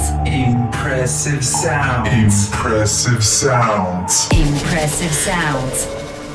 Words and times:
sounds. 0.00 0.28
Impressive 0.28 1.44
sounds. 1.44 2.46
Impressive 2.46 3.24
sounds. 3.24 4.28
Impressive 4.32 5.12
sounds. 5.12 5.86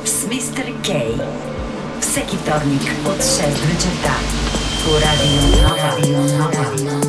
Z 0.05 0.27
Mr. 0.27 0.83
K. 0.83 1.17
W 1.17 2.01
sekitornik 2.01 2.91
od 3.07 3.23
6 3.23 3.41
do 3.59 3.75
4. 4.85 5.01
nova. 5.61 5.95
Radio 5.95 6.17
Nowa. 6.19 6.51
Radio 6.51 6.93
Nowa. 6.93 7.04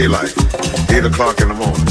8 0.00 0.04
o'clock 1.06 1.40
in 1.40 1.48
the 1.48 1.54
morning. 1.54 1.87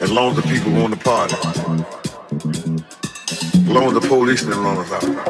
As 0.00 0.10
long 0.10 0.30
as 0.30 0.36
the 0.36 0.42
people 0.42 0.72
want 0.72 0.92
to 0.92 1.00
party. 1.04 1.36
As 3.54 3.68
long 3.68 3.84
as 3.84 3.94
the 3.94 4.00
police 4.08 4.42
didn't 4.42 4.64
run 4.64 4.78
us 4.78 4.92
out. 4.92 5.29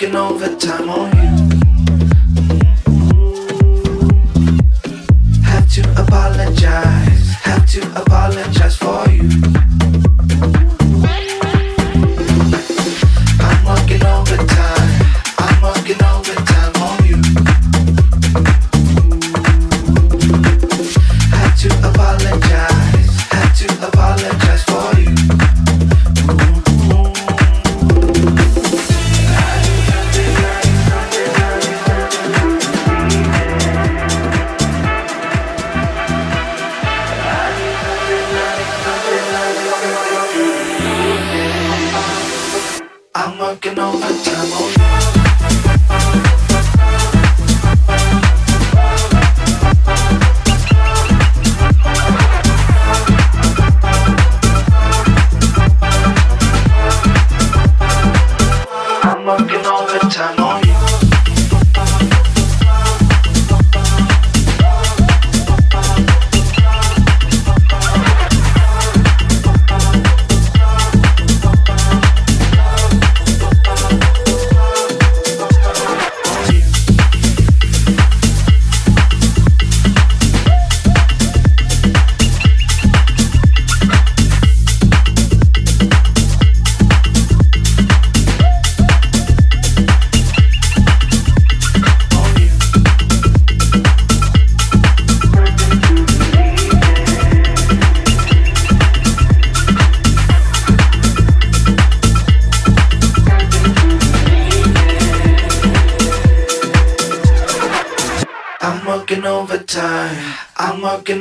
Have 0.00 0.12
to 0.60 0.78
on 0.88 1.10
have 1.16 1.27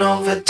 apologize 0.02 0.47